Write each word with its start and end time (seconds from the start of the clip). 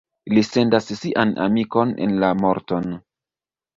Li 0.35 0.43
sendas 0.47 0.87
sian 1.01 1.35
amikon 1.45 1.93
en 2.07 2.17
la 2.25 2.33
morton. 2.43 2.91